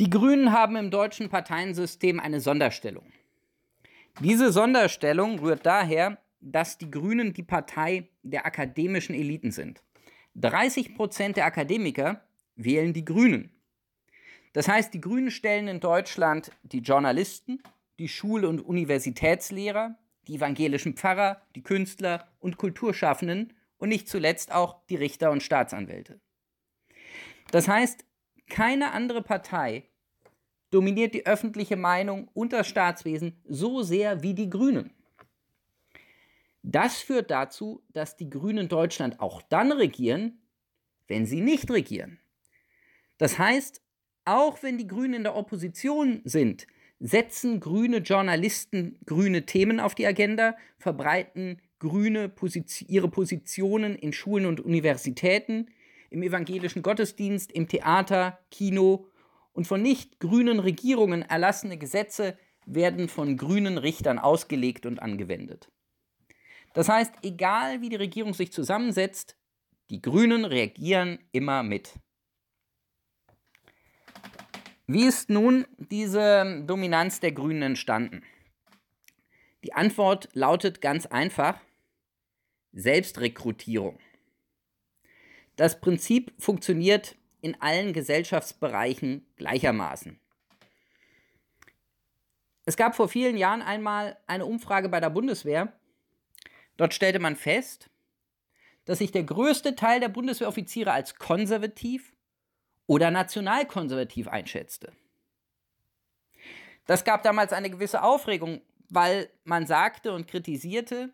Die 0.00 0.08
Grünen 0.08 0.52
haben 0.52 0.76
im 0.76 0.90
deutschen 0.90 1.28
Parteiensystem 1.28 2.20
eine 2.20 2.40
Sonderstellung. 2.40 3.12
Diese 4.20 4.50
Sonderstellung 4.50 5.38
rührt 5.40 5.66
daher, 5.66 6.16
dass 6.40 6.78
die 6.78 6.90
Grünen 6.90 7.34
die 7.34 7.42
Partei 7.42 8.08
der 8.22 8.46
akademischen 8.46 9.14
Eliten 9.14 9.50
sind. 9.50 9.82
30 10.36 10.94
Prozent 10.94 11.36
der 11.36 11.44
Akademiker 11.44 12.24
wählen 12.56 12.94
die 12.94 13.04
Grünen. 13.04 13.50
Das 14.54 14.68
heißt, 14.68 14.94
die 14.94 15.02
Grünen 15.02 15.30
stellen 15.30 15.68
in 15.68 15.80
Deutschland 15.80 16.50
die 16.62 16.80
Journalisten, 16.80 17.62
die 17.98 18.08
Schule- 18.08 18.48
und 18.48 18.60
Universitätslehrer, 18.60 19.98
die 20.28 20.36
evangelischen 20.36 20.94
Pfarrer, 20.94 21.42
die 21.54 21.62
Künstler 21.62 22.26
und 22.38 22.56
Kulturschaffenden 22.56 23.52
und 23.76 23.90
nicht 23.90 24.08
zuletzt 24.08 24.50
auch 24.50 24.78
die 24.88 24.96
Richter 24.96 25.30
und 25.30 25.42
Staatsanwälte. 25.42 26.22
Das 27.50 27.68
heißt, 27.68 28.06
keine 28.48 28.92
andere 28.92 29.20
Partei 29.20 29.89
dominiert 30.70 31.14
die 31.14 31.26
öffentliche 31.26 31.76
Meinung 31.76 32.28
und 32.34 32.52
das 32.52 32.68
Staatswesen 32.68 33.36
so 33.48 33.82
sehr 33.82 34.22
wie 34.22 34.34
die 34.34 34.50
Grünen. 34.50 34.92
Das 36.62 36.98
führt 36.98 37.30
dazu, 37.30 37.82
dass 37.92 38.16
die 38.16 38.28
Grünen 38.28 38.68
Deutschland 38.68 39.20
auch 39.20 39.42
dann 39.42 39.72
regieren, 39.72 40.38
wenn 41.08 41.26
sie 41.26 41.40
nicht 41.40 41.70
regieren. 41.70 42.18
Das 43.18 43.38
heißt, 43.38 43.80
auch 44.24 44.62
wenn 44.62 44.78
die 44.78 44.86
Grünen 44.86 45.14
in 45.14 45.22
der 45.24 45.36
Opposition 45.36 46.20
sind, 46.24 46.66
setzen 47.00 47.60
grüne 47.60 47.98
Journalisten 47.98 48.98
grüne 49.06 49.46
Themen 49.46 49.80
auf 49.80 49.94
die 49.94 50.06
Agenda, 50.06 50.54
verbreiten 50.78 51.60
grüne 51.78 52.28
Position, 52.28 52.88
ihre 52.90 53.08
Positionen 53.08 53.96
in 53.96 54.12
Schulen 54.12 54.46
und 54.46 54.60
Universitäten, 54.60 55.68
im 56.10 56.22
evangelischen 56.22 56.82
Gottesdienst, 56.82 57.50
im 57.52 57.68
Theater, 57.68 58.38
Kino 58.50 59.06
und 59.52 59.66
von 59.66 59.82
nicht 59.82 60.20
grünen 60.20 60.60
Regierungen 60.60 61.22
erlassene 61.22 61.78
Gesetze 61.78 62.38
werden 62.66 63.08
von 63.08 63.36
grünen 63.36 63.78
Richtern 63.78 64.18
ausgelegt 64.18 64.86
und 64.86 65.00
angewendet. 65.00 65.70
Das 66.72 66.88
heißt, 66.88 67.12
egal 67.22 67.80
wie 67.80 67.88
die 67.88 67.96
Regierung 67.96 68.32
sich 68.34 68.52
zusammensetzt, 68.52 69.36
die 69.90 70.00
Grünen 70.00 70.44
reagieren 70.44 71.18
immer 71.32 71.62
mit. 71.62 71.94
Wie 74.86 75.04
ist 75.04 75.30
nun 75.30 75.66
diese 75.78 76.64
Dominanz 76.66 77.20
der 77.20 77.32
Grünen 77.32 77.62
entstanden? 77.62 78.22
Die 79.64 79.72
Antwort 79.72 80.28
lautet 80.32 80.80
ganz 80.80 81.06
einfach 81.06 81.60
Selbstrekrutierung. 82.72 83.98
Das 85.56 85.80
Prinzip 85.80 86.32
funktioniert 86.38 87.16
in 87.40 87.60
allen 87.60 87.92
Gesellschaftsbereichen 87.92 89.26
gleichermaßen. 89.36 90.18
Es 92.64 92.76
gab 92.76 92.94
vor 92.94 93.08
vielen 93.08 93.36
Jahren 93.36 93.62
einmal 93.62 94.16
eine 94.26 94.46
Umfrage 94.46 94.88
bei 94.88 95.00
der 95.00 95.10
Bundeswehr. 95.10 95.72
Dort 96.76 96.94
stellte 96.94 97.18
man 97.18 97.36
fest, 97.36 97.90
dass 98.84 98.98
sich 98.98 99.12
der 99.12 99.24
größte 99.24 99.74
Teil 99.74 100.00
der 100.00 100.08
Bundeswehroffiziere 100.08 100.92
als 100.92 101.16
konservativ 101.16 102.12
oder 102.86 103.10
nationalkonservativ 103.10 104.28
einschätzte. 104.28 104.92
Das 106.86 107.04
gab 107.04 107.22
damals 107.22 107.52
eine 107.52 107.70
gewisse 107.70 108.02
Aufregung, 108.02 108.62
weil 108.88 109.30
man 109.44 109.66
sagte 109.66 110.12
und 110.12 110.26
kritisierte, 110.26 111.12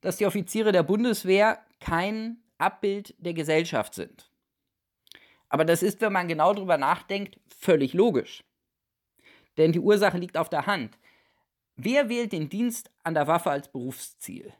dass 0.00 0.18
die 0.18 0.26
Offiziere 0.26 0.70
der 0.72 0.84
Bundeswehr 0.84 1.58
kein 1.80 2.38
Abbild 2.58 3.14
der 3.18 3.34
Gesellschaft 3.34 3.94
sind. 3.94 4.30
Aber 5.48 5.64
das 5.64 5.82
ist, 5.82 6.00
wenn 6.00 6.12
man 6.12 6.28
genau 6.28 6.52
darüber 6.52 6.78
nachdenkt, 6.78 7.38
völlig 7.48 7.92
logisch. 7.92 8.44
Denn 9.56 9.72
die 9.72 9.80
Ursache 9.80 10.18
liegt 10.18 10.36
auf 10.36 10.48
der 10.48 10.66
Hand. 10.66 10.98
Wer 11.76 12.08
wählt 12.08 12.32
den 12.32 12.48
Dienst 12.48 12.90
an 13.04 13.14
der 13.14 13.26
Waffe 13.26 13.50
als 13.50 13.70
Berufsziel? 13.70 14.52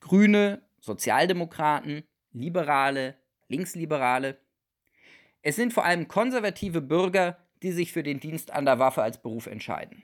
Grüne, 0.00 0.62
Sozialdemokraten, 0.80 2.04
Liberale, 2.32 3.16
Linksliberale. 3.48 4.38
Es 5.42 5.56
sind 5.56 5.72
vor 5.72 5.84
allem 5.84 6.08
konservative 6.08 6.80
Bürger, 6.80 7.38
die 7.62 7.72
sich 7.72 7.92
für 7.92 8.02
den 8.02 8.20
Dienst 8.20 8.52
an 8.52 8.64
der 8.64 8.78
Waffe 8.78 9.02
als 9.02 9.22
Beruf 9.22 9.46
entscheiden. 9.46 10.02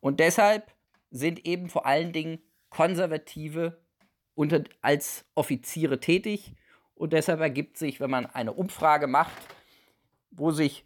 Und 0.00 0.20
deshalb 0.20 0.74
sind 1.10 1.46
eben 1.46 1.68
vor 1.68 1.86
allen 1.86 2.12
Dingen 2.12 2.40
Konservative 2.70 3.82
unter, 4.34 4.64
als 4.80 5.26
Offiziere 5.34 6.00
tätig. 6.00 6.54
Und 7.02 7.12
deshalb 7.12 7.40
ergibt 7.40 7.78
sich, 7.78 7.98
wenn 7.98 8.10
man 8.10 8.26
eine 8.26 8.52
Umfrage 8.52 9.08
macht, 9.08 9.32
wo 10.30 10.52
sich 10.52 10.84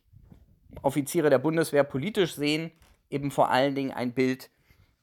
Offiziere 0.81 1.29
der 1.29 1.39
Bundeswehr 1.39 1.85
politisch 1.85 2.37
sehen, 2.37 2.71
eben 3.11 3.31
vor 3.31 3.51
allen 3.51 3.75
Dingen 3.75 3.91
ein 3.91 4.15
Bild, 4.15 4.49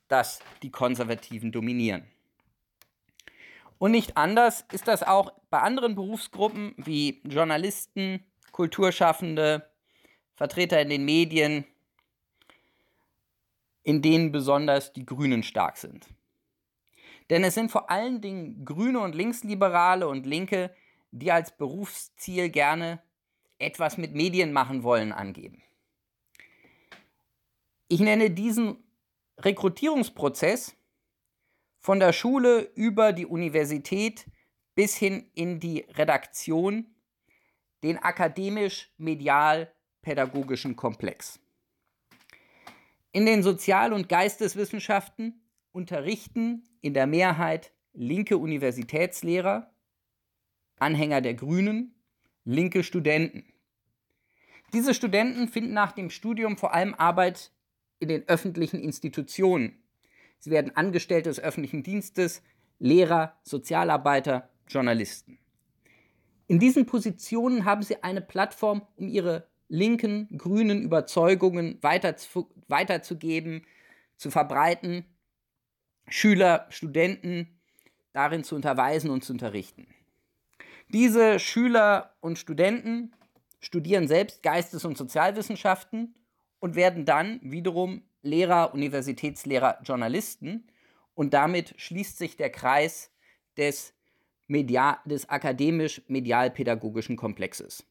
dass 0.07 0.39
die 0.63 0.71
Konservativen 0.71 1.51
dominieren. 1.51 2.07
Und 3.77 3.91
nicht 3.91 4.17
anders 4.17 4.65
ist 4.71 4.87
das 4.87 5.03
auch 5.03 5.31
bei 5.51 5.59
anderen 5.59 5.93
Berufsgruppen 5.93 6.73
wie 6.77 7.21
Journalisten, 7.25 8.25
Kulturschaffende, 8.51 9.69
Vertreter 10.33 10.81
in 10.81 10.89
den 10.89 11.05
Medien, 11.05 11.63
in 13.83 14.01
denen 14.01 14.31
besonders 14.31 14.93
die 14.93 15.05
Grünen 15.05 15.43
stark 15.43 15.77
sind. 15.77 16.07
Denn 17.29 17.43
es 17.43 17.53
sind 17.53 17.69
vor 17.69 17.91
allen 17.91 18.19
Dingen 18.19 18.65
Grüne 18.65 18.99
und 18.99 19.13
Linksliberale 19.13 20.07
und 20.07 20.25
Linke, 20.25 20.75
die 21.13 21.31
als 21.31 21.55
Berufsziel 21.55 22.49
gerne 22.49 23.01
etwas 23.59 23.97
mit 23.97 24.13
Medien 24.13 24.51
machen 24.51 24.83
wollen, 24.83 25.11
angeben. 25.11 25.61
Ich 27.87 27.99
nenne 27.99 28.31
diesen 28.31 28.83
Rekrutierungsprozess 29.37 30.75
von 31.77 31.99
der 31.99 32.13
Schule 32.13 32.61
über 32.75 33.13
die 33.13 33.27
Universität 33.27 34.25
bis 34.73 34.95
hin 34.95 35.29
in 35.35 35.59
die 35.59 35.85
Redaktion 35.89 36.87
den 37.83 37.99
akademisch-medial-pädagogischen 37.99 40.75
Komplex. 40.75 41.39
In 43.11 43.27
den 43.27 43.43
Sozial- 43.43 43.93
und 43.93 44.09
Geisteswissenschaften 44.09 45.47
unterrichten 45.71 46.67
in 46.81 46.95
der 46.95 47.05
Mehrheit 47.05 47.71
linke 47.93 48.37
Universitätslehrer, 48.37 49.72
Anhänger 50.83 51.21
der 51.21 51.33
Grünen, 51.33 51.95
linke 52.45 52.83
Studenten. 52.83 53.45
Diese 54.73 54.93
Studenten 54.93 55.47
finden 55.47 55.73
nach 55.73 55.93
dem 55.93 56.09
Studium 56.09 56.57
vor 56.57 56.73
allem 56.73 56.93
Arbeit 56.93 57.51
in 57.99 58.09
den 58.09 58.27
öffentlichen 58.27 58.79
Institutionen. 58.79 59.81
Sie 60.39 60.51
werden 60.51 60.75
Angestellte 60.75 61.29
des 61.29 61.39
öffentlichen 61.39 61.83
Dienstes, 61.83 62.43
Lehrer, 62.79 63.39
Sozialarbeiter, 63.43 64.49
Journalisten. 64.67 65.39
In 66.47 66.59
diesen 66.59 66.85
Positionen 66.85 67.63
haben 67.63 67.83
sie 67.83 68.03
eine 68.03 68.21
Plattform, 68.21 68.85
um 68.97 69.07
ihre 69.07 69.47
linken, 69.69 70.27
grünen 70.37 70.81
Überzeugungen 70.81 71.79
weiterzugeben, 71.81 73.65
zu 74.17 74.31
verbreiten 74.31 75.05
Schüler, 76.07 76.67
Studenten 76.69 77.47
darin 78.11 78.43
zu 78.43 78.55
unterweisen 78.55 79.09
und 79.09 79.23
zu 79.23 79.33
unterrichten. 79.33 79.87
Diese 80.93 81.39
Schüler 81.39 82.15
und 82.21 82.37
Studenten 82.37 83.11
studieren 83.59 84.07
selbst 84.07 84.43
Geistes- 84.43 84.85
und 84.85 84.95
Sozialwissenschaften 84.95 86.13
und 86.59 86.75
werden 86.75 87.03
dann 87.05 87.39
wiederum 87.41 88.03
Lehrer, 88.21 88.75
Universitätslehrer, 88.75 89.79
Journalisten. 89.83 90.67
Und 91.15 91.33
damit 91.33 91.73
schließt 91.77 92.19
sich 92.19 92.37
der 92.37 92.51
Kreis 92.51 93.09
des, 93.57 93.95
des 94.47 95.29
akademisch-medial-pädagogischen 95.29 97.17
Komplexes. 97.17 97.83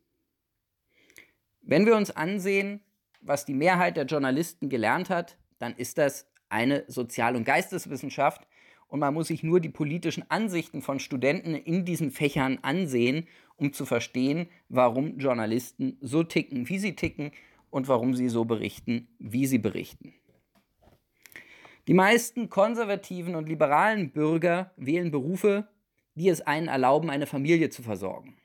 Wenn 1.60 1.87
wir 1.87 1.96
uns 1.96 2.12
ansehen, 2.12 2.84
was 3.20 3.44
die 3.44 3.54
Mehrheit 3.54 3.96
der 3.96 4.06
Journalisten 4.06 4.69
gelernt 4.69 5.10
hat, 5.10 5.37
dann 5.58 5.75
ist 5.75 5.99
das 5.99 6.26
eine 6.49 6.84
Sozial- 6.87 7.34
und 7.34 7.44
Geisteswissenschaft 7.44 8.46
und 8.92 9.00
man 9.00 9.14
muss 9.14 9.28
sich 9.28 9.42
nur 9.42 9.58
die 9.58 9.70
politischen 9.70 10.30
Ansichten 10.30 10.82
von 10.82 11.00
Studenten 11.00 11.54
in 11.54 11.86
diesen 11.86 12.10
Fächern 12.10 12.58
ansehen, 12.60 13.26
um 13.56 13.72
zu 13.72 13.86
verstehen, 13.86 14.48
warum 14.68 15.18
Journalisten 15.18 15.96
so 16.02 16.24
ticken, 16.24 16.68
wie 16.68 16.78
sie 16.78 16.94
ticken 16.94 17.32
und 17.70 17.88
warum 17.88 18.14
sie 18.14 18.28
so 18.28 18.44
berichten, 18.44 19.08
wie 19.18 19.46
sie 19.46 19.56
berichten. 19.56 20.12
Die 21.88 21.94
meisten 21.94 22.50
konservativen 22.50 23.34
und 23.34 23.48
liberalen 23.48 24.10
Bürger 24.10 24.72
wählen 24.76 25.10
Berufe, 25.10 25.68
die 26.14 26.28
es 26.28 26.42
einen 26.42 26.68
erlauben, 26.68 27.08
eine 27.08 27.26
Familie 27.26 27.70
zu 27.70 27.82
versorgen. 27.82 28.36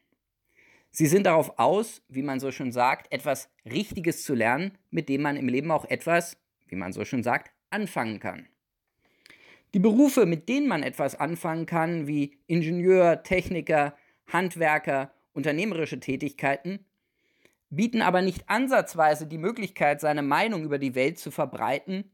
Sie 0.92 1.08
sind 1.08 1.26
darauf 1.26 1.60
aus, 1.60 2.02
wie 2.08 2.24
man 2.24 2.40
so 2.40 2.52
schön 2.52 2.72
sagt, 2.72 3.12
etwas 3.12 3.50
Richtiges 3.66 4.24
zu 4.24 4.34
lernen, 4.34 4.78
mit 4.92 5.10
dem 5.10 5.24
man 5.24 5.36
im 5.36 5.50
Leben 5.50 5.72
auch 5.72 5.84
etwas, 5.84 6.38
wie 6.68 6.78
man 6.78 6.94
so 6.94 7.04
schön 7.04 7.22
sagt, 7.22 7.52
anfangen 7.70 8.22
kann. 8.22 8.48
Die 9.74 9.80
Berufe, 9.80 10.26
mit 10.26 10.48
denen 10.50 10.68
man 10.68 10.84
etwas 10.84 11.16
anfangen 11.16 11.66
kann, 11.66 12.08
wie 12.08 12.38
Ingenieur, 12.48 13.24
Techniker, 13.24 13.96
Handwerker, 14.28 15.12
unternehmerische 15.34 16.00
Tätigkeiten, 16.00 16.86
bieten 17.70 18.02
aber 18.02 18.22
nicht 18.22 18.50
ansatzweise 18.50 19.28
die 19.28 19.38
Möglichkeit, 19.38 20.00
seine 20.00 20.22
Meinung 20.22 20.64
über 20.64 20.80
die 20.80 20.96
Welt 20.96 21.20
zu 21.20 21.32
verbreiten, 21.32 22.10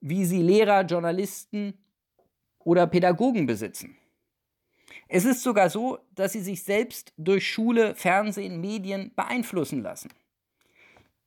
wie 0.00 0.24
sie 0.24 0.42
Lehrer, 0.42 0.82
Journalisten 0.82 1.74
oder 2.58 2.86
Pädagogen 2.86 3.46
besitzen. 3.46 3.96
Es 5.08 5.24
ist 5.24 5.42
sogar 5.42 5.70
so, 5.70 5.98
dass 6.14 6.32
sie 6.32 6.40
sich 6.40 6.64
selbst 6.64 7.12
durch 7.16 7.46
Schule, 7.46 7.94
Fernsehen, 7.94 8.60
Medien 8.60 9.12
beeinflussen 9.14 9.82
lassen. 9.82 10.10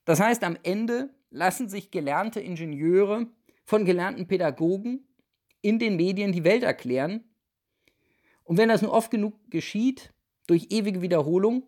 Das 0.04 0.20
heißt, 0.20 0.44
am 0.44 0.58
Ende 0.64 1.10
lassen 1.32 1.70
sich 1.70 1.92
gelernte 1.92 2.40
Ingenieure 2.40 3.28
von 3.64 3.86
gelernten 3.86 4.28
Pädagogen 4.28 5.08
in 5.66 5.80
den 5.80 5.96
Medien 5.96 6.32
die 6.32 6.44
Welt 6.44 6.62
erklären. 6.62 7.24
Und 8.44 8.58
wenn 8.58 8.70
das 8.70 8.84
nur 8.84 8.94
oft 8.94 9.10
genug 9.10 9.34
geschieht, 9.50 10.14
durch 10.46 10.68
ewige 10.70 11.02
Wiederholung, 11.02 11.64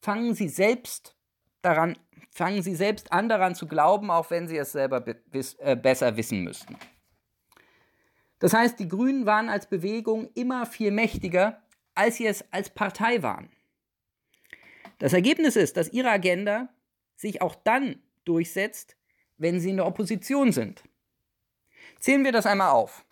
fangen 0.00 0.34
sie 0.34 0.48
selbst 0.48 1.14
daran, 1.62 1.96
fangen 2.32 2.62
sie 2.62 2.74
selbst 2.74 3.12
an 3.12 3.28
daran 3.28 3.54
zu 3.54 3.68
glauben, 3.68 4.10
auch 4.10 4.30
wenn 4.30 4.48
sie 4.48 4.56
es 4.56 4.72
selber 4.72 5.00
be 5.00 5.16
äh, 5.58 5.76
besser 5.76 6.16
wissen 6.16 6.42
müssten. 6.42 6.76
Das 8.40 8.52
heißt, 8.52 8.80
die 8.80 8.88
Grünen 8.88 9.26
waren 9.26 9.48
als 9.48 9.68
Bewegung 9.68 10.28
immer 10.34 10.66
viel 10.66 10.90
mächtiger, 10.90 11.62
als 11.94 12.16
sie 12.16 12.26
es 12.26 12.44
als 12.52 12.68
Partei 12.70 13.22
waren. 13.22 13.48
Das 14.98 15.12
Ergebnis 15.12 15.54
ist, 15.54 15.76
dass 15.76 15.92
ihre 15.92 16.10
Agenda 16.10 16.68
sich 17.14 17.42
auch 17.42 17.54
dann 17.54 18.02
durchsetzt, 18.24 18.96
wenn 19.38 19.60
sie 19.60 19.70
in 19.70 19.76
der 19.76 19.86
Opposition 19.86 20.50
sind. 20.50 20.82
Zählen 22.00 22.24
wir 22.24 22.32
das 22.32 22.46
einmal 22.46 22.72
auf. 22.72 23.05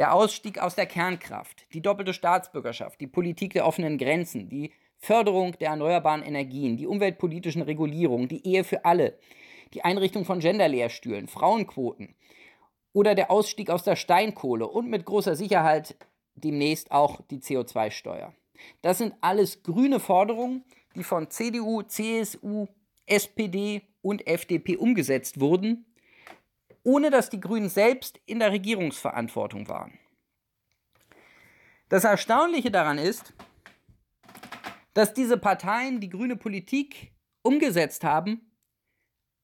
Der 0.00 0.14
Ausstieg 0.14 0.58
aus 0.58 0.76
der 0.76 0.86
Kernkraft, 0.86 1.66
die 1.74 1.82
doppelte 1.82 2.14
Staatsbürgerschaft, 2.14 2.98
die 3.02 3.06
Politik 3.06 3.52
der 3.52 3.66
offenen 3.66 3.98
Grenzen, 3.98 4.48
die 4.48 4.72
Förderung 4.96 5.52
der 5.58 5.68
erneuerbaren 5.68 6.22
Energien, 6.22 6.78
die 6.78 6.86
umweltpolitischen 6.86 7.60
Regulierungen, 7.60 8.26
die 8.26 8.46
Ehe 8.46 8.64
für 8.64 8.86
alle, 8.86 9.18
die 9.74 9.84
Einrichtung 9.84 10.24
von 10.24 10.40
Genderlehrstühlen, 10.40 11.28
Frauenquoten 11.28 12.14
oder 12.94 13.14
der 13.14 13.30
Ausstieg 13.30 13.68
aus 13.68 13.82
der 13.82 13.94
Steinkohle 13.94 14.66
und 14.66 14.88
mit 14.88 15.04
großer 15.04 15.36
Sicherheit 15.36 15.96
demnächst 16.34 16.92
auch 16.92 17.20
die 17.30 17.40
CO2-Steuer. 17.40 18.32
Das 18.80 18.96
sind 18.96 19.12
alles 19.20 19.62
grüne 19.62 20.00
Forderungen, 20.00 20.64
die 20.96 21.04
von 21.04 21.28
CDU, 21.28 21.82
CSU, 21.82 22.68
SPD 23.04 23.82
und 24.00 24.26
FDP 24.26 24.78
umgesetzt 24.78 25.40
wurden, 25.40 25.84
ohne 26.82 27.10
dass 27.10 27.30
die 27.30 27.40
Grünen 27.40 27.68
selbst 27.68 28.20
in 28.26 28.38
der 28.38 28.52
Regierungsverantwortung 28.52 29.68
waren. 29.68 29.98
Das 31.88 32.04
Erstaunliche 32.04 32.70
daran 32.70 32.98
ist, 32.98 33.34
dass 34.94 35.14
diese 35.14 35.36
Parteien 35.36 36.00
die 36.00 36.08
grüne 36.08 36.36
Politik 36.36 37.12
umgesetzt 37.42 38.04
haben, 38.04 38.52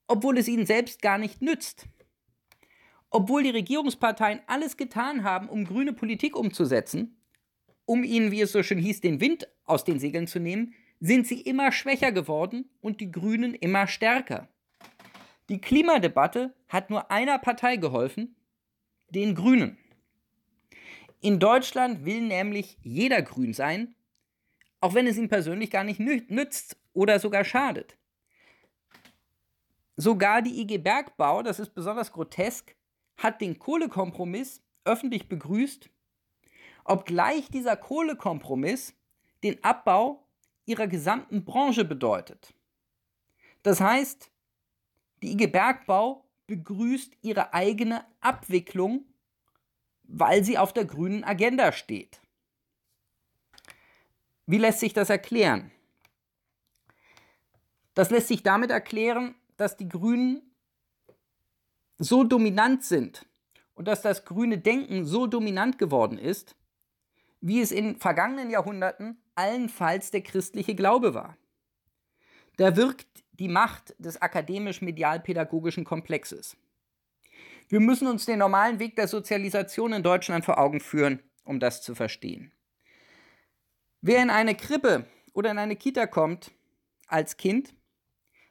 obwohl 0.06 0.38
es 0.38 0.48
ihnen 0.48 0.66
selbst 0.66 1.02
gar 1.02 1.18
nicht 1.18 1.42
nützt. 1.42 1.86
Obwohl 3.10 3.42
die 3.42 3.50
Regierungsparteien 3.50 4.40
alles 4.46 4.76
getan 4.76 5.24
haben, 5.24 5.48
um 5.48 5.64
grüne 5.64 5.92
Politik 5.92 6.36
umzusetzen, 6.36 7.20
um 7.84 8.02
ihnen, 8.04 8.30
wie 8.30 8.40
es 8.40 8.52
so 8.52 8.62
schön 8.62 8.78
hieß, 8.78 9.00
den 9.00 9.20
Wind 9.20 9.48
aus 9.64 9.84
den 9.84 9.98
Segeln 9.98 10.26
zu 10.26 10.38
nehmen, 10.40 10.74
sind 11.00 11.26
sie 11.26 11.40
immer 11.40 11.72
schwächer 11.72 12.12
geworden 12.12 12.70
und 12.80 13.00
die 13.00 13.10
Grünen 13.10 13.54
immer 13.54 13.86
stärker. 13.86 14.48
Die 15.48 15.60
Klimadebatte 15.60 16.54
hat 16.68 16.90
nur 16.90 17.10
einer 17.10 17.38
Partei 17.38 17.76
geholfen, 17.76 18.34
den 19.10 19.34
Grünen. 19.34 19.78
In 21.20 21.38
Deutschland 21.38 22.04
will 22.04 22.20
nämlich 22.20 22.78
jeder 22.82 23.22
grün 23.22 23.52
sein, 23.54 23.94
auch 24.80 24.94
wenn 24.94 25.06
es 25.06 25.16
ihm 25.16 25.28
persönlich 25.28 25.70
gar 25.70 25.84
nicht 25.84 26.00
nützt 26.00 26.76
oder 26.92 27.18
sogar 27.20 27.44
schadet. 27.44 27.96
Sogar 29.96 30.42
die 30.42 30.60
IG 30.60 30.78
Bergbau, 30.78 31.42
das 31.42 31.58
ist 31.58 31.74
besonders 31.74 32.12
grotesk, 32.12 32.76
hat 33.16 33.40
den 33.40 33.58
Kohlekompromiss 33.58 34.62
öffentlich 34.84 35.28
begrüßt, 35.28 35.88
obgleich 36.84 37.48
dieser 37.48 37.76
Kohlekompromiss 37.76 38.94
den 39.42 39.62
Abbau 39.64 40.28
ihrer 40.66 40.86
gesamten 40.86 41.44
Branche 41.44 41.84
bedeutet. 41.84 42.54
Das 43.62 43.80
heißt, 43.80 44.30
die 45.22 45.32
IG 45.32 45.46
Bergbau 45.46 46.24
begrüßt 46.46 47.16
ihre 47.22 47.54
eigene 47.54 48.04
Abwicklung, 48.20 49.04
weil 50.04 50.44
sie 50.44 50.58
auf 50.58 50.72
der 50.72 50.84
grünen 50.84 51.24
Agenda 51.24 51.72
steht. 51.72 52.20
Wie 54.46 54.58
lässt 54.58 54.80
sich 54.80 54.92
das 54.92 55.10
erklären? 55.10 55.72
Das 57.94 58.10
lässt 58.10 58.28
sich 58.28 58.42
damit 58.42 58.70
erklären, 58.70 59.34
dass 59.56 59.76
die 59.76 59.88
Grünen 59.88 60.42
so 61.98 62.24
dominant 62.24 62.84
sind 62.84 63.26
und 63.74 63.88
dass 63.88 64.02
das 64.02 64.24
grüne 64.24 64.58
Denken 64.58 65.04
so 65.06 65.26
dominant 65.26 65.78
geworden 65.78 66.18
ist, 66.18 66.54
wie 67.40 67.60
es 67.60 67.72
in 67.72 67.96
vergangenen 67.96 68.50
Jahrhunderten 68.50 69.20
allenfalls 69.34 70.10
der 70.10 70.22
christliche 70.22 70.74
Glaube 70.74 71.14
war. 71.14 71.36
Da 72.56 72.76
wirkt 72.76 73.24
die 73.38 73.48
Macht 73.48 73.94
des 73.98 74.20
akademisch-medial-pädagogischen 74.20 75.84
Komplexes. 75.84 76.56
Wir 77.68 77.80
müssen 77.80 78.06
uns 78.06 78.26
den 78.26 78.38
normalen 78.38 78.78
Weg 78.78 78.96
der 78.96 79.08
Sozialisation 79.08 79.92
in 79.92 80.02
Deutschland 80.02 80.44
vor 80.44 80.58
Augen 80.58 80.80
führen, 80.80 81.20
um 81.44 81.58
das 81.58 81.82
zu 81.82 81.94
verstehen. 81.94 82.52
Wer 84.00 84.22
in 84.22 84.30
eine 84.30 84.54
Krippe 84.54 85.06
oder 85.32 85.50
in 85.50 85.58
eine 85.58 85.76
Kita 85.76 86.06
kommt 86.06 86.52
als 87.08 87.36
Kind, 87.36 87.74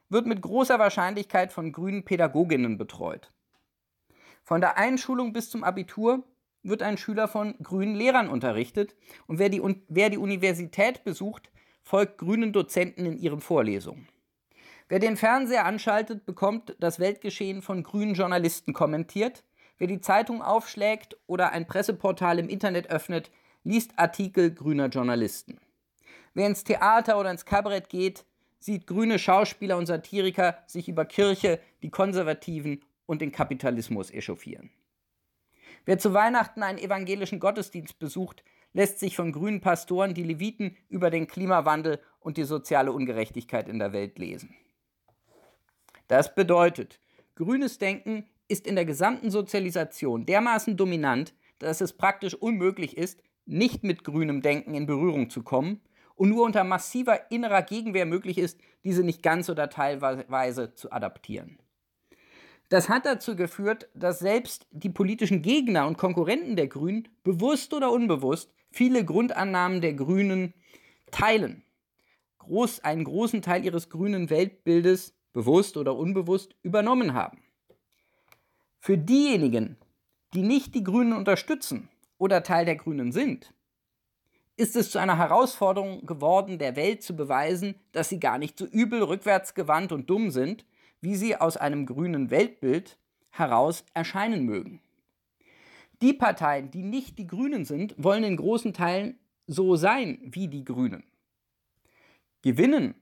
wird 0.09 0.27
mit 0.27 0.41
großer 0.41 0.79
Wahrscheinlichkeit 0.79 1.53
von 1.53 1.71
grünen 1.71 2.03
Pädagoginnen 2.03 2.77
betreut. 2.77 3.31
Von 4.43 4.62
der 4.62 4.77
Einschulung 4.77 5.33
bis 5.33 5.50
zum 5.50 5.63
Abitur 5.63 6.24
wird 6.62 6.83
ein 6.83 6.98
Schüler 6.98 7.27
von 7.27 7.55
grünen 7.63 7.95
Lehrern 7.95 8.27
unterrichtet 8.27 8.95
und 9.27 9.39
wer 9.39 9.50
die, 9.50 9.62
wer 9.88 10.09
die 10.09 10.17
Universität 10.17 11.03
besucht, 11.03 11.51
folgt 11.81 12.17
grünen 12.17 12.51
Dozenten 12.51 13.05
in 13.05 13.17
ihren 13.17 13.39
Vorlesungen. 13.39 14.07
Wer 14.87 14.99
den 14.99 15.17
Fernseher 15.17 15.65
anschaltet, 15.65 16.27
bekommt 16.27 16.75
das 16.79 16.99
Weltgeschehen 16.99 17.63
von 17.63 17.81
grünen 17.81 18.13
Journalisten 18.13 18.73
kommentiert. 18.73 19.43
Wer 19.79 19.87
die 19.87 19.99
Zeitung 19.99 20.43
aufschlägt 20.43 21.17
oder 21.25 21.51
ein 21.51 21.65
Presseportal 21.65 22.37
im 22.37 22.49
Internet 22.49 22.91
öffnet, 22.91 23.31
liest 23.63 23.97
Artikel 23.97 24.53
grüner 24.53 24.87
Journalisten. 24.89 25.59
Wer 26.35 26.45
ins 26.45 26.63
Theater 26.63 27.19
oder 27.19 27.31
ins 27.31 27.45
Kabarett 27.45 27.89
geht, 27.89 28.25
sieht 28.59 28.85
grüne 28.85 29.17
Schauspieler 29.17 29.77
und 29.77 29.87
Satiriker 29.87 30.59
sich 30.67 30.87
über 30.87 31.05
Kirche, 31.05 31.59
die 31.81 31.89
Konservativen 31.89 32.81
und 33.07 33.21
den 33.21 33.31
Kapitalismus 33.31 34.11
echauffieren. 34.11 34.69
Wer 35.85 35.97
zu 35.97 36.13
Weihnachten 36.13 36.61
einen 36.61 36.77
evangelischen 36.77 37.39
Gottesdienst 37.39 37.97
besucht, 37.97 38.43
lässt 38.73 38.99
sich 38.99 39.15
von 39.15 39.31
grünen 39.31 39.61
Pastoren 39.61 40.13
die 40.13 40.23
Leviten 40.23 40.77
über 40.89 41.09
den 41.09 41.25
Klimawandel 41.25 41.99
und 42.19 42.37
die 42.37 42.43
soziale 42.43 42.91
Ungerechtigkeit 42.91 43.67
in 43.67 43.79
der 43.79 43.91
Welt 43.91 44.19
lesen. 44.19 44.55
Das 46.07 46.35
bedeutet, 46.35 47.00
grünes 47.35 47.77
Denken 47.77 48.25
ist 48.47 48.67
in 48.67 48.75
der 48.75 48.85
gesamten 48.85 49.31
Sozialisation 49.31 50.25
dermaßen 50.25 50.77
dominant, 50.77 51.33
dass 51.59 51.81
es 51.81 51.93
praktisch 51.93 52.35
unmöglich 52.35 52.97
ist, 52.97 53.21
nicht 53.45 53.83
mit 53.83 54.03
grünem 54.03 54.41
Denken 54.41 54.75
in 54.75 54.85
Berührung 54.85 55.29
zu 55.29 55.43
kommen 55.43 55.81
und 56.15 56.29
nur 56.29 56.45
unter 56.45 56.63
massiver 56.63 57.31
innerer 57.31 57.62
Gegenwehr 57.62 58.05
möglich 58.05 58.38
ist, 58.38 58.59
diese 58.83 59.03
nicht 59.03 59.24
ganz 59.24 59.50
oder 59.50 59.69
teilweise 59.69 60.75
zu 60.75 60.91
adaptieren. 60.91 61.59
Das 62.69 62.89
hat 62.89 63.05
dazu 63.05 63.35
geführt, 63.35 63.89
dass 63.93 64.19
selbst 64.19 64.65
die 64.71 64.89
politischen 64.89 65.41
Gegner 65.41 65.88
und 65.88 65.97
Konkurrenten 65.97 66.55
der 66.55 66.67
Grünen 66.67 67.07
bewusst 67.24 67.74
oder 67.74 67.91
unbewusst 67.91 68.51
viele 68.71 69.05
Grundannahmen 69.05 69.81
der 69.81 69.93
Grünen 69.93 70.53
teilen. 71.12 71.63
Groß, 72.39 72.83
einen 72.83 73.03
großen 73.03 73.41
Teil 73.41 73.63
ihres 73.63 73.89
grünen 73.89 74.29
Weltbildes 74.29 75.13
bewusst 75.35 75.75
oder 75.75 75.97
unbewusst 75.97 76.55
übernommen 76.63 77.13
haben. 77.13 77.43
Für 78.79 78.97
diejenigen, 78.97 79.75
die 80.33 80.43
nicht 80.43 80.73
die 80.73 80.83
Grünen 80.83 81.11
unterstützen 81.11 81.89
oder 82.17 82.41
Teil 82.41 82.63
der 82.63 82.77
Grünen 82.77 83.11
sind, 83.11 83.53
ist 84.55 84.77
es 84.77 84.91
zu 84.91 84.97
einer 84.97 85.17
Herausforderung 85.17 86.05
geworden, 86.05 86.57
der 86.57 86.77
Welt 86.77 87.03
zu 87.03 87.17
beweisen, 87.17 87.75
dass 87.91 88.07
sie 88.07 88.21
gar 88.21 88.37
nicht 88.37 88.57
so 88.57 88.65
übel, 88.65 89.03
rückwärtsgewandt 89.03 89.91
und 89.91 90.09
dumm 90.09 90.31
sind, 90.31 90.65
wie 91.01 91.17
sie 91.17 91.35
aus 91.35 91.57
einem 91.57 91.85
grünen 91.85 92.31
Weltbild 92.31 92.97
heraus 93.29 93.83
erscheinen 93.93 94.45
mögen. 94.45 94.79
Die 96.01 96.13
Parteien, 96.13 96.71
die 96.71 96.83
nicht 96.83 97.19
die 97.19 97.27
Grünen 97.27 97.65
sind, 97.65 97.93
wollen 97.97 98.23
in 98.23 98.37
großen 98.37 98.73
Teilen 98.73 99.19
so 99.47 99.75
sein 99.75 100.17
wie 100.21 100.47
die 100.47 100.63
Grünen. 100.63 101.03
Gewinnen 102.41 102.95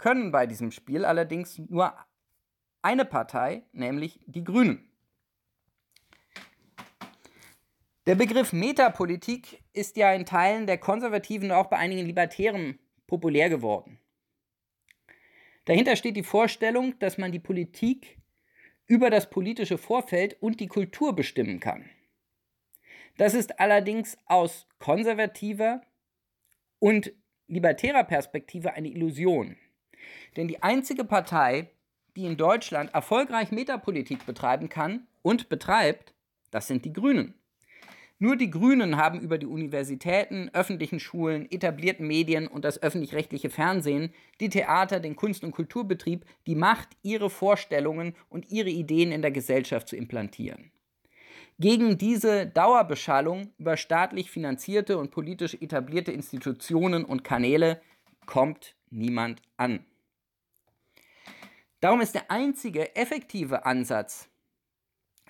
können 0.00 0.32
bei 0.32 0.46
diesem 0.46 0.72
Spiel 0.72 1.04
allerdings 1.04 1.58
nur 1.58 1.94
eine 2.82 3.04
Partei, 3.04 3.62
nämlich 3.72 4.18
die 4.26 4.42
Grünen. 4.42 4.90
Der 8.06 8.14
Begriff 8.14 8.52
Metapolitik 8.52 9.62
ist 9.74 9.96
ja 9.96 10.12
in 10.14 10.24
Teilen 10.24 10.66
der 10.66 10.78
Konservativen 10.78 11.50
und 11.50 11.56
auch 11.56 11.66
bei 11.66 11.76
einigen 11.76 12.06
Libertären 12.06 12.78
populär 13.06 13.50
geworden. 13.50 14.00
Dahinter 15.66 15.94
steht 15.96 16.16
die 16.16 16.22
Vorstellung, 16.22 16.98
dass 16.98 17.18
man 17.18 17.30
die 17.30 17.38
Politik 17.38 18.18
über 18.86 19.10
das 19.10 19.28
politische 19.28 19.76
Vorfeld 19.76 20.42
und 20.42 20.60
die 20.60 20.66
Kultur 20.66 21.14
bestimmen 21.14 21.60
kann. 21.60 21.88
Das 23.18 23.34
ist 23.34 23.60
allerdings 23.60 24.16
aus 24.24 24.66
konservativer 24.78 25.82
und 26.78 27.12
libertärer 27.46 28.04
Perspektive 28.04 28.72
eine 28.72 28.88
Illusion. 28.88 29.56
Denn 30.36 30.48
die 30.48 30.62
einzige 30.62 31.04
Partei, 31.04 31.70
die 32.16 32.24
in 32.24 32.36
Deutschland 32.36 32.92
erfolgreich 32.94 33.50
Metapolitik 33.52 34.26
betreiben 34.26 34.68
kann 34.68 35.06
und 35.22 35.48
betreibt, 35.48 36.14
das 36.50 36.66
sind 36.66 36.84
die 36.84 36.92
Grünen. 36.92 37.34
Nur 38.22 38.36
die 38.36 38.50
Grünen 38.50 38.98
haben 38.98 39.20
über 39.20 39.38
die 39.38 39.46
Universitäten, 39.46 40.50
öffentlichen 40.52 41.00
Schulen, 41.00 41.50
etablierten 41.50 42.06
Medien 42.06 42.48
und 42.48 42.66
das 42.66 42.82
öffentlich-rechtliche 42.82 43.48
Fernsehen, 43.48 44.12
die 44.40 44.50
Theater, 44.50 45.00
den 45.00 45.16
Kunst- 45.16 45.42
und 45.42 45.52
Kulturbetrieb 45.52 46.26
die 46.46 46.54
Macht, 46.54 46.90
ihre 47.02 47.30
Vorstellungen 47.30 48.14
und 48.28 48.50
ihre 48.50 48.68
Ideen 48.68 49.10
in 49.10 49.22
der 49.22 49.30
Gesellschaft 49.30 49.88
zu 49.88 49.96
implantieren. 49.96 50.70
Gegen 51.58 51.96
diese 51.96 52.46
Dauerbeschallung 52.46 53.54
über 53.56 53.78
staatlich 53.78 54.30
finanzierte 54.30 54.98
und 54.98 55.10
politisch 55.10 55.54
etablierte 55.54 56.12
Institutionen 56.12 57.06
und 57.06 57.24
Kanäle 57.24 57.80
kommt 58.26 58.74
niemand 58.90 59.40
an. 59.56 59.86
Darum 61.80 62.02
ist 62.02 62.14
der 62.14 62.30
einzige 62.30 62.94
effektive 62.94 63.64
Ansatz 63.64 64.28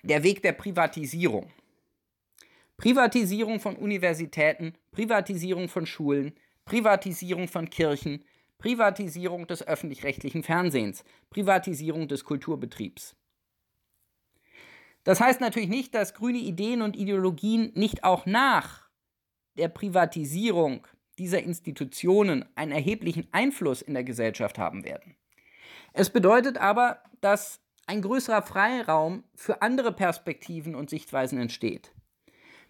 der 0.02 0.23
Weg 0.23 0.42
der 0.42 0.52
Privatisierung. 0.52 1.50
Privatisierung 2.76 3.61
von 3.61 3.76
Universitäten, 3.76 4.75
Privatisierung 4.90 5.69
von 5.69 5.87
Schulen, 5.87 6.33
Privatisierung 6.64 7.47
von 7.47 7.69
Kirchen, 7.69 8.25
Privatisierung 8.59 9.47
des 9.47 9.66
öffentlich-rechtlichen 9.66 10.42
Fernsehens, 10.42 11.04
Privatisierung 11.28 12.09
des 12.09 12.25
Kulturbetriebs. 12.25 13.16
Das 15.04 15.21
heißt 15.21 15.40
natürlich 15.40 15.69
nicht, 15.69 15.95
dass 15.95 16.14
grüne 16.14 16.38
Ideen 16.38 16.83
und 16.83 16.97
Ideologien 16.97 17.73
nicht 17.75 18.04
auch 18.04 18.26
nach 18.26 18.88
der 19.57 19.69
Privatisierung 19.69 20.87
dieser 21.19 21.42
Institutionen 21.42 22.45
einen 22.54 22.73
erheblichen 22.73 23.28
Einfluss 23.33 23.83
in 23.83 23.95
der 23.95 24.04
Gesellschaft 24.04 24.59
haben 24.59 24.85
werden. 24.85 25.16
Es 25.93 26.11
bedeutet 26.11 26.59
aber, 26.59 27.03
dass 27.21 27.61
ein 27.87 28.03
größerer 28.03 28.43
Freiraum 28.43 29.25
für 29.35 29.63
andere 29.63 29.93
Perspektiven 29.93 30.75
und 30.75 30.91
Sichtweisen 30.91 31.39
entsteht. 31.39 31.93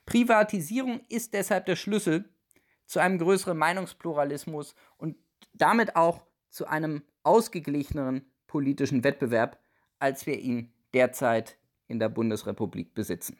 Privatisierung 0.06 1.00
ist 1.08 1.34
deshalb 1.34 1.66
der 1.66 1.76
Schlüssel 1.76 2.28
zu 2.86 3.00
einem 3.00 3.18
größeren 3.18 3.56
Meinungspluralismus 3.56 4.74
und 4.96 5.16
damit 5.52 5.94
auch 5.94 6.26
zu 6.48 6.66
einem 6.66 7.02
ausgeglicheneren 7.22 8.24
politischen 8.46 9.04
Wettbewerb, 9.04 9.62
als 9.98 10.26
wir 10.26 10.38
ihn 10.38 10.72
derzeit 10.94 11.58
in 11.86 11.98
der 11.98 12.08
Bundesrepublik 12.08 12.94
besitzen. 12.94 13.38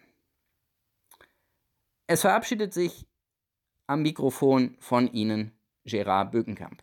Es 2.07 2.21
verabschiedet 2.21 2.75
sich 2.75 3.07
am 3.87 4.03
Mikrofon 4.03 4.77
von 4.81 5.13
Ihnen 5.13 5.53
Gerard 5.85 6.33
Bökenkamp. 6.33 6.83